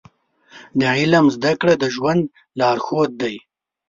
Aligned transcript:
د 0.79 0.81
علم 0.97 1.25
زده 1.35 1.51
کړه 1.59 1.73
د 1.77 1.83
ژوند 1.95 2.23
لارښود 2.59 3.11
دی. 3.21 3.35